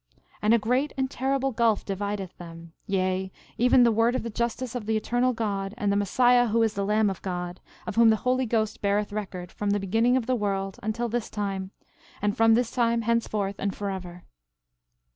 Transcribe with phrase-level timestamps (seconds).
[0.41, 4.31] And a great and a terrible gulf divideth them; yea, even the word of the
[4.31, 7.97] justice of the Eternal God, and the Messiah who is the Lamb of God, of
[7.97, 11.69] whom the Holy Ghost beareth record, from the beginning of the world until this time,
[12.19, 14.23] and from this time henceforth and forever.